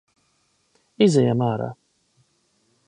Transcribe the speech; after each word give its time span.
Izejam 1.07 1.45
ārā. 1.49 1.71